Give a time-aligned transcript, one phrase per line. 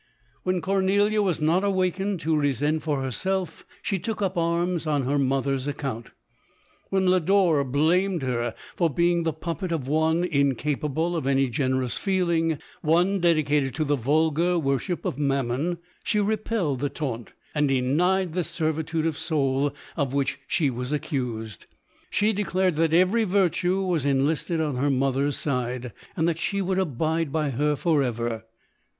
[0.41, 5.19] When Cornelia was not awakened to resent for herself, she took up arms on her
[5.19, 6.09] mother's account.
[6.89, 12.57] When Lodore blamed her for being the puppet of one incapable of any generous feeling,
[12.81, 18.43] one dedieated to the vulgar worship of Mammon, she repelled the taunt, and denied the
[18.43, 21.67] servitude of soul of which she was accused;
[22.09, 26.59] she declared that every virtue was en listed on her mother's side, and that she
[26.59, 28.45] would abide by her for ever.